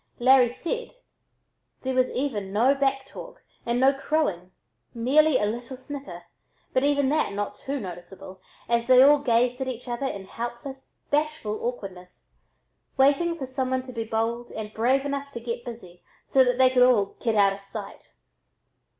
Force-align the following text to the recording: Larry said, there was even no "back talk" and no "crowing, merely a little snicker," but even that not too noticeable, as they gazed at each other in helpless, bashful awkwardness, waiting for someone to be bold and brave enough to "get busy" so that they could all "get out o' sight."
Larry 0.17 0.49
said, 0.49 0.95
there 1.83 1.93
was 1.93 2.09
even 2.09 2.51
no 2.51 2.73
"back 2.73 3.05
talk" 3.05 3.43
and 3.67 3.79
no 3.79 3.93
"crowing, 3.93 4.49
merely 4.95 5.37
a 5.37 5.45
little 5.45 5.77
snicker," 5.77 6.23
but 6.73 6.83
even 6.83 7.07
that 7.09 7.33
not 7.33 7.55
too 7.55 7.79
noticeable, 7.79 8.41
as 8.67 8.87
they 8.87 8.97
gazed 9.23 9.61
at 9.61 9.67
each 9.67 9.87
other 9.87 10.07
in 10.07 10.25
helpless, 10.25 11.03
bashful 11.11 11.63
awkwardness, 11.63 12.39
waiting 12.97 13.37
for 13.37 13.45
someone 13.45 13.83
to 13.83 13.93
be 13.93 14.03
bold 14.03 14.51
and 14.53 14.73
brave 14.73 15.05
enough 15.05 15.31
to 15.33 15.39
"get 15.39 15.63
busy" 15.63 16.01
so 16.25 16.43
that 16.43 16.57
they 16.57 16.71
could 16.71 16.81
all 16.81 17.15
"get 17.19 17.35
out 17.35 17.53
o' 17.53 17.59
sight." 17.59 18.09